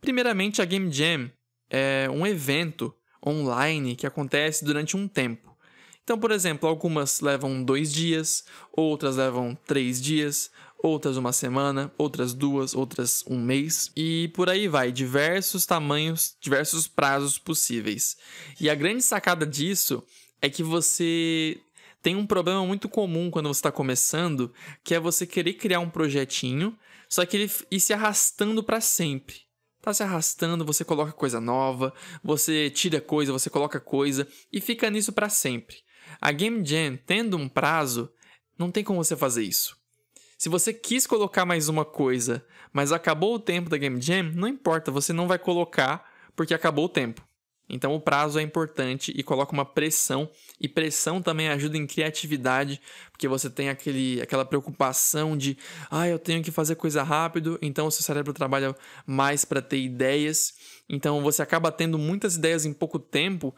[0.00, 1.30] Primeiramente, a game jam
[1.70, 2.94] é um evento
[3.24, 5.53] online que acontece durante um tempo.
[6.04, 10.50] Então, por exemplo, algumas levam dois dias, outras levam três dias,
[10.82, 16.86] outras uma semana, outras duas, outras um mês e por aí vai, diversos tamanhos, diversos
[16.86, 18.18] prazos possíveis.
[18.60, 20.04] E a grande sacada disso
[20.42, 21.58] é que você
[22.02, 24.52] tem um problema muito comum quando você está começando,
[24.84, 29.36] que é você querer criar um projetinho, só que ele ir se arrastando para sempre.
[29.80, 34.90] Tá se arrastando, você coloca coisa nova, você tira coisa, você coloca coisa e fica
[34.90, 35.83] nisso para sempre.
[36.20, 38.10] A Game Jam, tendo um prazo,
[38.58, 39.76] não tem como você fazer isso.
[40.36, 44.48] Se você quis colocar mais uma coisa, mas acabou o tempo da Game Jam, não
[44.48, 47.22] importa, você não vai colocar porque acabou o tempo.
[47.68, 50.28] Então o prazo é importante e coloca uma pressão,
[50.60, 55.56] e pressão também ajuda em criatividade, porque você tem aquele, aquela preocupação de,
[55.90, 59.78] ah, eu tenho que fazer coisa rápido, então o seu cérebro trabalha mais para ter
[59.78, 60.52] ideias,
[60.88, 63.54] então você acaba tendo muitas ideias em pouco tempo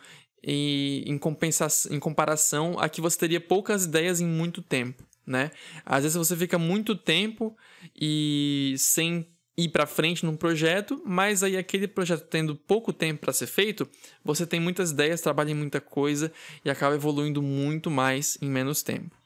[0.46, 5.50] e em, compensação, em comparação a que você teria poucas ideias em muito tempo, né?
[5.85, 7.56] Às vezes você fica muito tempo
[8.00, 9.26] e sem
[9.59, 13.88] ir para frente num projeto, mas aí aquele projeto tendo pouco tempo para ser feito,
[14.22, 16.30] você tem muitas ideias, trabalha em muita coisa
[16.64, 19.16] e acaba evoluindo muito mais em menos tempo.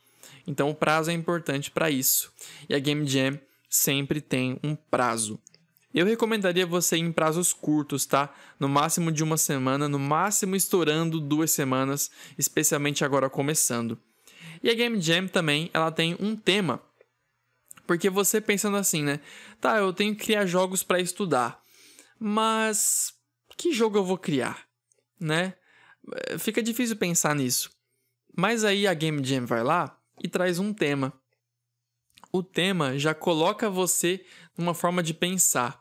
[0.47, 2.33] Então o prazo é importante para isso.
[2.69, 5.39] E a Game Jam sempre tem um prazo.
[5.93, 8.33] Eu recomendaria você ir em prazos curtos, tá?
[8.59, 13.99] No máximo de uma semana, no máximo estourando duas semanas, especialmente agora começando.
[14.63, 16.81] E a Game Jam também, ela tem um tema.
[17.87, 19.21] Porque você pensando assim, né?
[19.61, 21.61] Tá, eu tenho que criar jogos para estudar.
[22.19, 23.13] Mas
[23.57, 24.67] que jogo eu vou criar,
[25.19, 25.55] né?
[26.29, 27.71] É, fica difícil pensar nisso.
[28.37, 31.13] Mas aí a Game Jam vai lá e traz um tema.
[32.33, 34.25] O tema já coloca você
[34.57, 35.80] numa forma de pensar.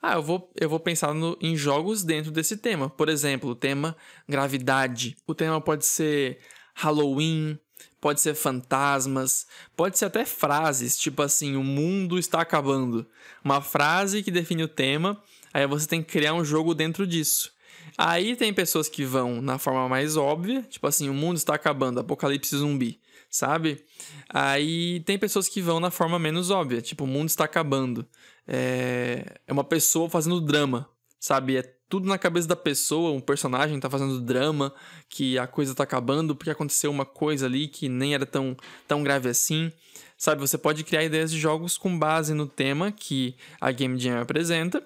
[0.00, 2.88] Ah, eu vou, eu vou pensar no, em jogos dentro desse tema.
[2.88, 3.96] Por exemplo, o tema
[4.28, 5.16] gravidade.
[5.26, 6.38] O tema pode ser
[6.74, 7.58] Halloween,
[8.00, 13.06] pode ser fantasmas, pode ser até frases, tipo assim, o mundo está acabando.
[13.44, 15.20] Uma frase que define o tema,
[15.52, 17.52] aí você tem que criar um jogo dentro disso.
[17.96, 21.98] Aí tem pessoas que vão na forma mais óbvia, tipo assim, o mundo está acabando,
[21.98, 23.00] apocalipse zumbi,
[23.30, 23.84] sabe?
[24.28, 28.06] Aí tem pessoas que vão na forma menos óbvia, tipo, o mundo está acabando.
[28.46, 30.88] É, é uma pessoa fazendo drama,
[31.20, 31.56] sabe?
[31.56, 34.74] É tudo na cabeça da pessoa, um personagem tá fazendo drama,
[35.08, 39.02] que a coisa tá acabando porque aconteceu uma coisa ali que nem era tão, tão
[39.02, 39.72] grave assim.
[40.16, 44.20] Sabe, você pode criar ideias de jogos com base no tema que a Game Jam
[44.20, 44.82] apresenta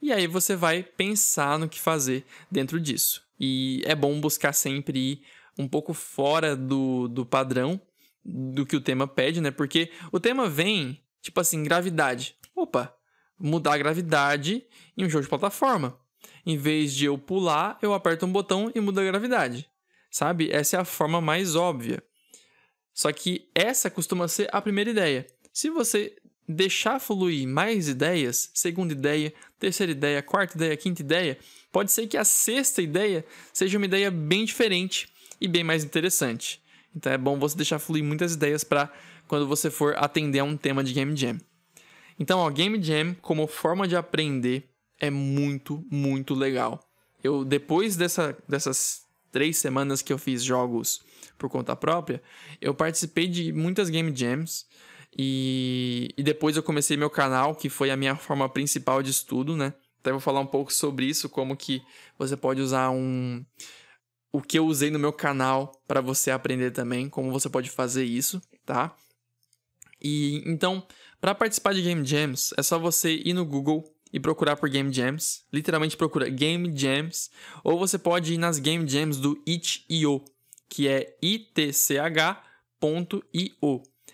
[0.00, 3.22] e aí você vai pensar no que fazer dentro disso.
[3.38, 5.22] E é bom buscar sempre ir
[5.58, 7.80] um pouco fora do, do padrão
[8.24, 9.50] do que o tema pede, né?
[9.50, 12.36] Porque o tema vem, tipo assim, gravidade.
[12.54, 12.94] Opa,
[13.38, 14.64] mudar a gravidade
[14.96, 15.98] em um jogo de plataforma.
[16.44, 19.68] Em vez de eu pular, eu aperto um botão e muda a gravidade.
[20.10, 20.50] Sabe?
[20.50, 22.02] Essa é a forma mais óbvia.
[22.94, 25.26] Só que essa costuma ser a primeira ideia.
[25.52, 26.16] Se você
[26.48, 31.38] deixar fluir mais ideias, segunda ideia, terceira ideia, quarta ideia, quinta ideia,
[31.70, 36.62] pode ser que a sexta ideia seja uma ideia bem diferente e bem mais interessante.
[36.94, 38.92] Então é bom você deixar fluir muitas ideias para
[39.26, 41.38] quando você for atender a um tema de Game Jam.
[42.18, 46.80] Então, ó, Game Jam como forma de aprender é muito, muito legal.
[47.22, 51.00] Eu depois dessa, dessas três semanas que eu fiz jogos
[51.36, 52.22] por conta própria,
[52.60, 54.66] eu participei de muitas Game Jams
[55.16, 59.56] e, e depois eu comecei meu canal, que foi a minha forma principal de estudo,
[59.56, 59.72] né?
[60.00, 61.82] Até vou falar um pouco sobre isso, como que
[62.18, 63.44] você pode usar um
[64.32, 68.04] o que eu usei no meu canal para você aprender também, como você pode fazer
[68.04, 68.94] isso, tá?
[70.00, 70.86] E então,
[71.20, 74.92] para participar de Game Jams, é só você ir no Google e procurar por Game
[74.92, 77.30] Jams, literalmente procura Game Jams,
[77.62, 80.24] ou você pode ir nas Game Jams do itch.io,
[80.68, 81.82] que é itch.io.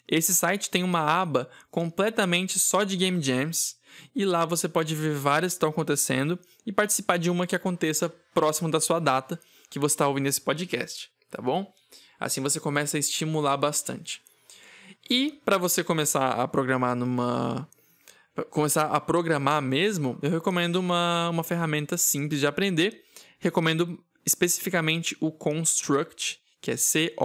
[0.07, 3.77] Esse site tem uma aba completamente só de Game Jams
[4.15, 8.09] e lá você pode ver várias que estão acontecendo e participar de uma que aconteça
[8.35, 11.73] próximo da sua data que você está ouvindo esse podcast, tá bom?
[12.19, 14.23] Assim você começa a estimular bastante.
[15.09, 17.69] E para você começar a programar numa
[18.51, 23.05] começar a programar mesmo, eu recomendo uma, uma ferramenta simples de aprender.
[23.39, 27.21] Recomendo especificamente o Construct, que é C-O-N-S-T-R-U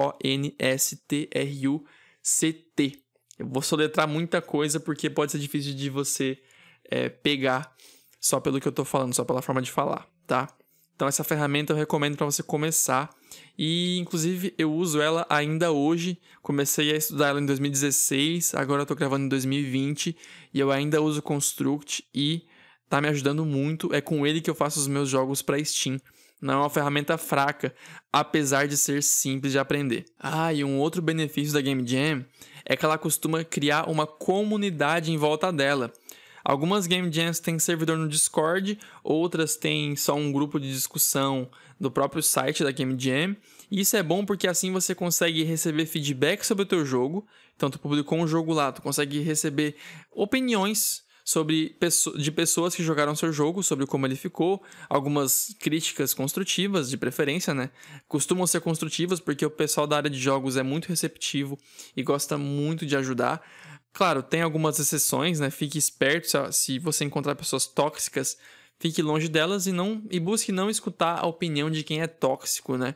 [2.22, 3.02] CT.
[3.40, 6.38] Eu vou soletrar muita coisa porque pode ser difícil de você
[6.86, 7.74] é, pegar
[8.20, 10.54] só pelo que eu estou falando, só pela forma de falar, tá?
[11.00, 13.10] Então essa ferramenta eu recomendo para você começar
[13.58, 16.20] e inclusive eu uso ela ainda hoje.
[16.42, 20.14] Comecei a estudar ela em 2016, agora eu gravando em 2020
[20.54, 22.44] e eu ainda uso Construct e
[22.90, 23.96] tá me ajudando muito.
[23.96, 26.02] É com ele que eu faço os meus jogos para Steam.
[26.42, 27.74] Não é uma ferramenta fraca,
[28.12, 30.04] apesar de ser simples de aprender.
[30.20, 32.26] Ah, e um outro benefício da Game Jam
[32.66, 35.94] é que ela costuma criar uma comunidade em volta dela.
[36.44, 41.50] Algumas Game Jams têm servidor no Discord, outras têm só um grupo de discussão
[41.80, 43.36] do próprio site da Game Jam.
[43.72, 47.26] E isso é bom porque assim você consegue receber feedback sobre o teu jogo.
[47.56, 49.76] Então tu publicou um jogo lá, tu consegue receber
[50.12, 51.78] opiniões sobre
[52.18, 57.54] de pessoas que jogaram seu jogo, sobre como ele ficou, algumas críticas construtivas, de preferência,
[57.54, 57.70] né?
[58.08, 61.56] Costumam ser construtivas porque o pessoal da área de jogos é muito receptivo
[61.96, 63.46] e gosta muito de ajudar.
[63.94, 65.50] Claro, tem algumas exceções, né?
[65.50, 68.38] Fique esperto se você encontrar pessoas tóxicas,
[68.80, 72.78] fique longe delas e não e busque não escutar a opinião de quem é tóxico,
[72.78, 72.96] né?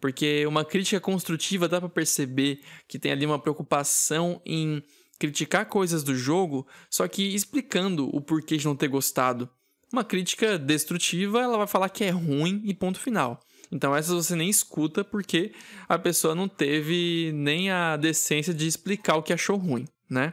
[0.00, 4.82] Porque uma crítica construtiva dá para perceber que tem ali uma preocupação em
[5.18, 9.50] criticar coisas do jogo, só que explicando o porquê de não ter gostado.
[9.92, 13.40] Uma crítica destrutiva, ela vai falar que é ruim e ponto final.
[13.70, 15.52] Então essas você nem escuta porque
[15.88, 20.32] a pessoa não teve nem a decência de explicar o que achou ruim, né?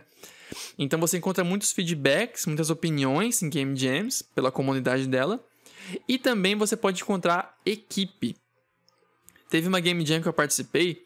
[0.77, 5.43] Então você encontra muitos feedbacks, muitas opiniões em Game Jams pela comunidade dela.
[6.07, 8.35] E também você pode encontrar equipe.
[9.49, 11.05] Teve uma Game Jam que eu participei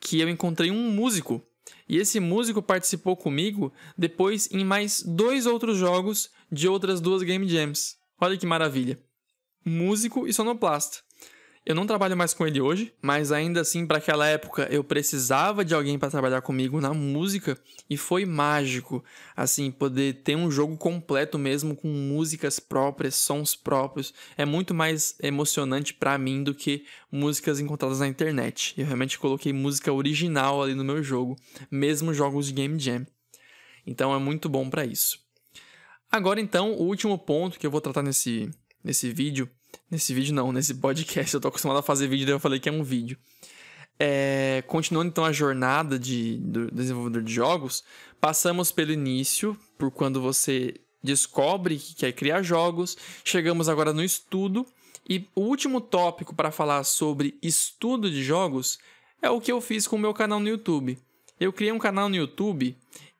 [0.00, 1.42] que eu encontrei um músico
[1.88, 7.48] e esse músico participou comigo depois em mais dois outros jogos de outras duas Game
[7.48, 7.96] Jams.
[8.20, 8.98] Olha que maravilha.
[9.64, 10.98] Músico e sonoplasta.
[11.68, 15.64] Eu não trabalho mais com ele hoje, mas ainda assim, para aquela época, eu precisava
[15.64, 17.58] de alguém para trabalhar comigo na música
[17.90, 24.14] e foi mágico, assim, poder ter um jogo completo mesmo com músicas próprias, sons próprios.
[24.36, 28.72] É muito mais emocionante para mim do que músicas encontradas na internet.
[28.78, 31.34] Eu realmente coloquei música original ali no meu jogo,
[31.68, 33.04] mesmo jogos de Game Jam.
[33.84, 35.18] Então é muito bom para isso.
[36.12, 38.48] Agora então, o último ponto que eu vou tratar nesse
[38.84, 39.50] nesse vídeo
[39.90, 41.34] Nesse vídeo não, nesse podcast.
[41.34, 43.18] Eu tô acostumado a fazer vídeo, daí eu falei que é um vídeo.
[43.98, 47.82] É, continuando então a jornada de, do desenvolvedor de jogos,
[48.20, 54.66] passamos pelo início, por quando você descobre que quer criar jogos, chegamos agora no estudo,
[55.08, 58.78] e o último tópico para falar sobre estudo de jogos
[59.22, 60.98] é o que eu fiz com o meu canal no YouTube.
[61.38, 62.76] Eu criei um canal no YouTube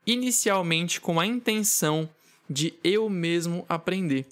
[0.06, 2.08] inicialmente com a intenção
[2.48, 4.26] de eu mesmo aprender.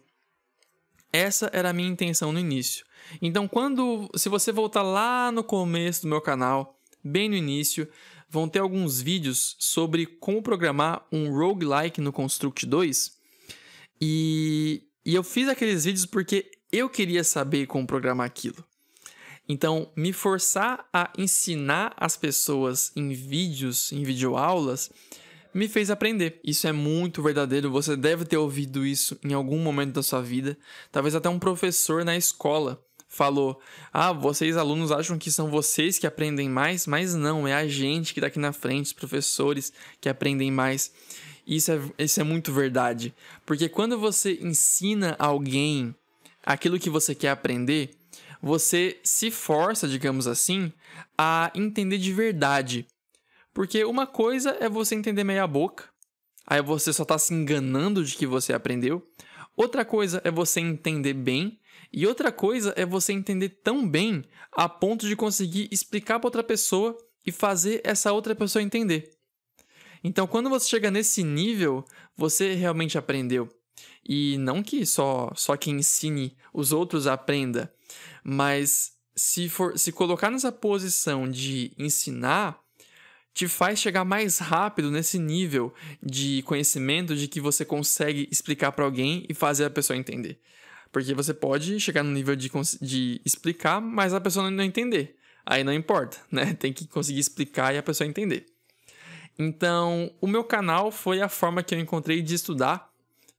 [1.15, 2.85] Essa era a minha intenção no início.
[3.23, 7.89] Então, quando, se você voltar lá no começo do meu canal, bem no início,
[8.29, 13.17] vão ter alguns vídeos sobre como programar um roguelike no Construct 2.
[14.01, 18.65] E, e eu fiz aqueles vídeos porque eu queria saber como programar aquilo.
[19.49, 24.91] Então, me forçar a ensinar as pessoas em vídeos, em videoaulas,
[25.55, 26.41] me fez aprender.
[26.43, 30.59] Isso é muito verdadeiro, você deve ter ouvido isso em algum momento da sua vida.
[30.91, 33.61] Talvez até um professor na escola falou:
[33.93, 38.13] Ah, vocês alunos acham que são vocês que aprendem mais, mas não, é a gente
[38.13, 40.93] que está aqui na frente, os professores que aprendem mais.
[41.47, 43.15] Isso é, isso é muito verdade.
[43.47, 45.95] Porque quando você ensina alguém
[46.45, 47.91] aquilo que você quer aprender,
[48.43, 50.73] você se força, digamos assim,
[51.17, 52.87] a entender de verdade
[53.55, 55.85] porque uma coisa é você entender meia boca,
[56.47, 59.03] aí você só está se enganando de que você aprendeu.
[59.57, 61.61] Outra coisa é você entender bem,
[61.93, 66.43] e outra coisa é você entender tão bem a ponto de conseguir explicar para outra
[66.43, 69.11] pessoa e fazer essa outra pessoa entender.
[70.03, 71.85] Então, quando você chega nesse nível,
[72.17, 73.49] você realmente aprendeu.
[74.07, 77.73] E não que só só quem ensine os outros aprenda,
[78.23, 82.64] mas se for se colocar nessa posição de ensinar,
[83.35, 88.85] te faz chegar mais rápido nesse nível de conhecimento de que você consegue explicar para
[88.85, 90.39] alguém e fazer a pessoa entender.
[90.93, 92.49] Porque você pode chegar no nível de,
[92.81, 95.17] de explicar, mas a pessoa não entender.
[95.45, 96.55] Aí não importa, né?
[96.59, 98.47] Tem que conseguir explicar e a pessoa entender.
[99.37, 102.89] Então, o meu canal foi a forma que eu encontrei de estudar,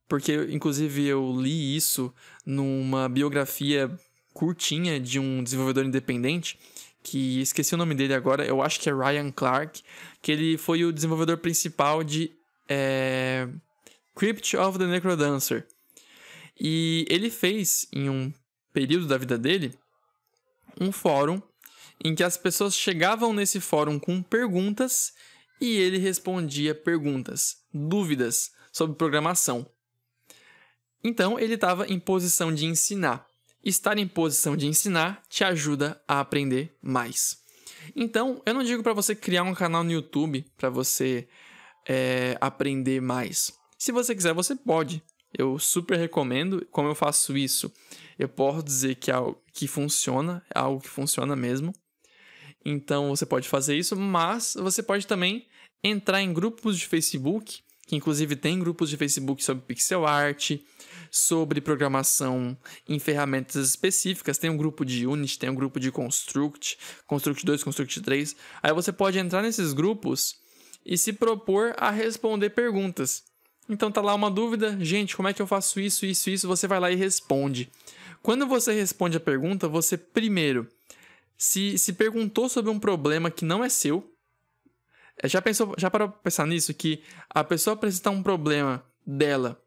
[0.10, 2.13] porque inclusive eu li isso
[2.45, 3.89] numa biografia
[4.34, 6.60] curtinha de um desenvolvedor independente
[7.05, 9.83] que esqueci o nome dele agora, eu acho que é Ryan Clark,
[10.23, 12.31] que ele foi o desenvolvedor principal de
[12.67, 13.47] é,
[14.15, 15.67] Crypt of the Necrodancer.
[16.59, 18.33] E ele fez, em um
[18.73, 19.77] período da vida dele,
[20.81, 21.39] um fórum
[22.03, 25.13] em que as pessoas chegavam nesse fórum com perguntas
[25.61, 29.69] e ele respondia perguntas, dúvidas sobre programação.
[31.03, 33.27] Então ele estava em posição de ensinar
[33.65, 37.43] estar em posição de ensinar te ajuda a aprender mais.
[37.95, 41.28] Então, eu não digo para você criar um canal no YouTube para você
[41.88, 43.51] é, aprender mais.
[43.78, 45.04] Se você quiser, você pode.
[45.38, 46.65] Eu super recomendo.
[46.71, 47.71] Como eu faço isso,
[48.17, 51.73] eu posso dizer que é algo que funciona, é algo que funciona mesmo.
[52.63, 55.47] Então, você pode fazer isso, mas você pode também
[55.84, 60.54] entrar em grupos de Facebook, que inclusive tem grupos de Facebook sobre pixel art,
[61.15, 64.38] sobre programação em ferramentas específicas.
[64.38, 68.36] Tem um grupo de Unity, tem um grupo de Construct, Construct 2, Construct 3.
[68.62, 70.36] Aí você pode entrar nesses grupos
[70.86, 73.23] e se propor a responder perguntas.
[73.69, 76.47] Então tá lá uma dúvida, gente, como é que eu faço isso, isso, isso?
[76.49, 77.71] Você vai lá e responde.
[78.21, 80.67] Quando você responde a pergunta, você primeiro
[81.38, 84.12] se, se perguntou sobre um problema que não é seu.
[85.23, 86.73] Já pensou, já parou pra pensar nisso?
[86.73, 89.64] Que a pessoa apresentar um problema dela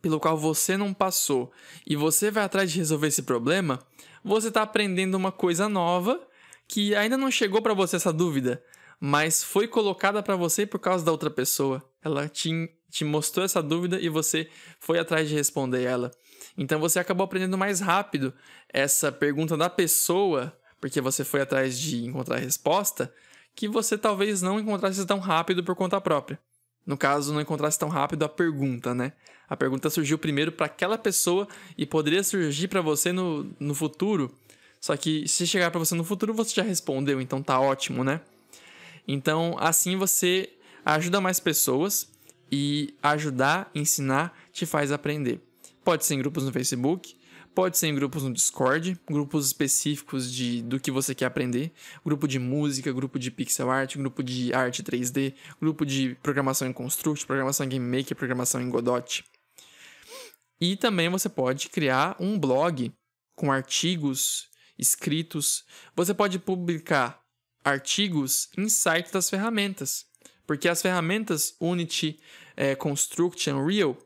[0.00, 1.52] pelo qual você não passou
[1.86, 3.78] e você vai atrás de resolver esse problema,
[4.24, 6.20] você está aprendendo uma coisa nova
[6.66, 8.62] que ainda não chegou para você essa dúvida,
[9.00, 11.82] mas foi colocada para você por causa da outra pessoa.
[12.02, 16.10] Ela te, te mostrou essa dúvida e você foi atrás de responder ela.
[16.56, 18.32] Então você acabou aprendendo mais rápido
[18.68, 23.12] essa pergunta da pessoa, porque você foi atrás de encontrar a resposta,
[23.54, 26.38] que você talvez não encontrasse tão rápido por conta própria.
[26.86, 29.12] No caso, não encontrasse tão rápido a pergunta, né?
[29.48, 34.32] A pergunta surgiu primeiro para aquela pessoa e poderia surgir para você no, no futuro.
[34.80, 38.20] Só que se chegar para você no futuro, você já respondeu, então tá ótimo, né?
[39.06, 40.48] Então, assim você
[40.84, 42.08] ajuda mais pessoas
[42.50, 45.40] e ajudar, ensinar, te faz aprender.
[45.84, 47.16] Pode ser em grupos no Facebook,
[47.54, 51.72] Pode ser em grupos no Discord, grupos específicos de do que você quer aprender,
[52.04, 56.72] grupo de música, grupo de pixel art, grupo de arte 3D, grupo de programação em
[56.72, 59.24] Construct, programação em Game Maker, programação em Godot.
[60.60, 62.92] E também você pode criar um blog
[63.34, 64.48] com artigos
[64.78, 65.64] escritos.
[65.96, 67.20] Você pode publicar
[67.64, 70.06] artigos em sites das ferramentas,
[70.46, 72.20] porque as ferramentas Unity,
[72.56, 73.96] é, Construct, Unreal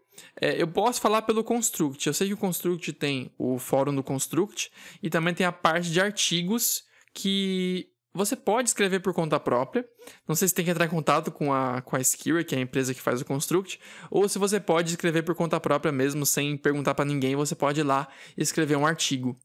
[0.40, 2.06] é, eu posso falar pelo Construct.
[2.06, 4.70] Eu sei que o Construct tem o fórum do Construct
[5.02, 9.84] e também tem a parte de artigos que você pode escrever por conta própria.
[10.26, 12.58] Não sei se tem que entrar em contato com a, com a Skira, que é
[12.58, 16.24] a empresa que faz o Construct, ou se você pode escrever por conta própria mesmo,
[16.24, 18.06] sem perguntar para ninguém, você pode ir lá
[18.36, 19.36] escrever um artigo.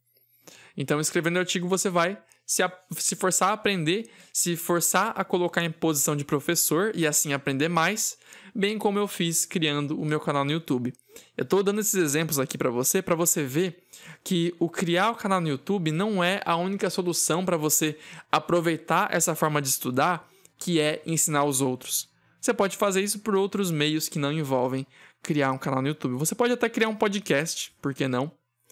[0.78, 2.18] Então, escrevendo o artigo, você vai
[2.50, 7.06] se, a, se forçar a aprender, se forçar a colocar em posição de professor e
[7.06, 8.18] assim aprender mais,
[8.56, 10.92] bem como eu fiz criando o meu canal no YouTube.
[11.38, 13.84] Eu estou dando esses exemplos aqui para você, para você ver
[14.24, 17.96] que o criar o canal no YouTube não é a única solução para você
[18.32, 20.28] aproveitar essa forma de estudar,
[20.58, 22.10] que é ensinar os outros.
[22.42, 24.88] Você pode fazer isso por outros meios que não envolvem
[25.22, 26.18] criar um canal no YouTube.
[26.18, 28.32] Você pode até criar um podcast, por que não?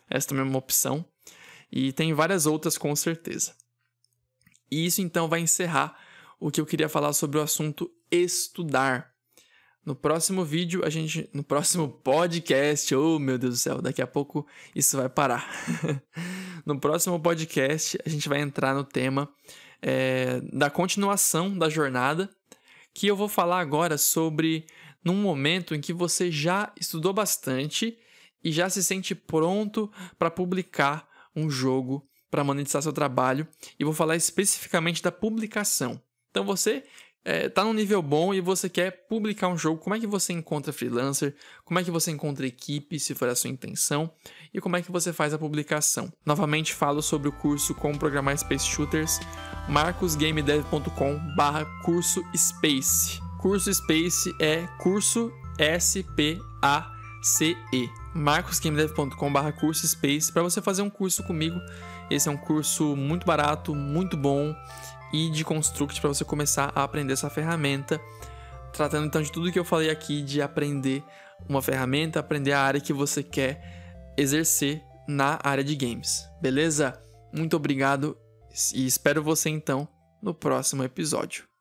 [0.09, 1.05] Essa também é uma opção.
[1.71, 3.53] E tem várias outras com certeza.
[4.69, 5.97] E isso então vai encerrar
[6.39, 9.11] o que eu queria falar sobre o assunto estudar.
[9.85, 11.29] No próximo vídeo, a gente.
[11.33, 14.45] No próximo podcast, oh meu Deus do céu, daqui a pouco
[14.75, 15.49] isso vai parar.
[16.65, 19.29] no próximo podcast, a gente vai entrar no tema
[19.81, 22.29] é, da continuação da jornada,
[22.93, 24.65] que eu vou falar agora sobre
[25.03, 27.97] num momento em que você já estudou bastante
[28.43, 29.89] e já se sente pronto
[30.19, 33.47] para publicar um jogo para monetizar seu trabalho
[33.79, 36.01] e vou falar especificamente da publicação.
[36.31, 36.83] Então você
[37.25, 40.31] está é, num nível bom e você quer publicar um jogo, como é que você
[40.31, 44.09] encontra freelancer, como é que você encontra equipe, se for a sua intenção,
[44.53, 46.09] e como é que você faz a publicação.
[46.25, 49.19] Novamente falo sobre o curso Como Programar Space Shooters,
[49.67, 53.19] marcosgamedev.com barra curso Space.
[53.41, 56.47] Curso Space é curso S-P-A-C-E
[58.17, 61.59] marcosgamedev.com barra curso Space para você fazer um curso comigo.
[62.09, 64.55] Esse é um curso muito barato, muito bom
[65.13, 67.99] e de Construct para você começar a aprender essa ferramenta.
[68.73, 71.03] Tratando então de tudo que eu falei aqui, de aprender
[71.47, 76.27] uma ferramenta, aprender a área que você quer exercer na área de games.
[76.41, 77.01] Beleza?
[77.33, 78.17] Muito obrigado
[78.73, 79.87] e espero você então
[80.21, 81.47] no próximo episódio.